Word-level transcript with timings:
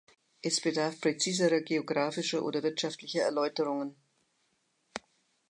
Es 0.41 0.59
bedarf 0.59 0.99
präziserer 0.99 1.61
geografischer 1.61 2.43
oder 2.43 2.63
wirtschaftlicher 2.63 3.21
Erläuterungen. 3.21 3.95